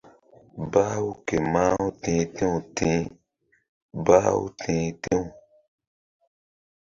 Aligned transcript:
Bah-u 0.71 1.09
ke 1.25 1.35
mah-u 1.53 1.87
ti̧h 2.01 2.25
ti̧w 2.35 2.53
ti̧h 2.75 3.03
bah-u 4.05 4.39
míti̧h 4.63 4.99
ti̧w. 5.03 5.23